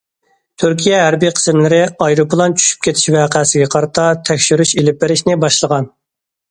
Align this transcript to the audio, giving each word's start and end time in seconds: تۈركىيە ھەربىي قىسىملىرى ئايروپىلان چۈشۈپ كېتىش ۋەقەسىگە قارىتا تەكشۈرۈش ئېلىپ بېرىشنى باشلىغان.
تۈركىيە 0.61 1.01
ھەربىي 1.07 1.31
قىسىملىرى 1.39 1.79
ئايروپىلان 2.07 2.57
چۈشۈپ 2.63 2.89
كېتىش 2.89 3.07
ۋەقەسىگە 3.19 3.69
قارىتا 3.77 4.09
تەكشۈرۈش 4.31 4.75
ئېلىپ 4.83 5.01
بېرىشنى 5.05 5.39
باشلىغان. 5.47 5.93